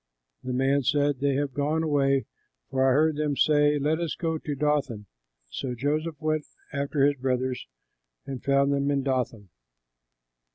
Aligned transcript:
The 0.43 0.51
man 0.53 0.81
said, 0.81 1.19
"They 1.19 1.35
have 1.35 1.53
gone 1.53 1.83
away, 1.83 2.25
for 2.71 2.89
I 2.89 2.91
heard 2.91 3.17
them 3.17 3.37
say, 3.37 3.77
'Let 3.77 3.99
us 3.99 4.15
go 4.15 4.39
to 4.39 4.55
Dothan.'" 4.55 5.05
So 5.51 5.75
Joseph 5.75 6.19
went 6.19 6.47
after 6.73 7.05
his 7.05 7.17
brothers 7.17 7.67
and 8.25 8.43
found 8.43 8.73
them 8.73 8.89
in 8.89 9.03
Dothan. 9.03 9.49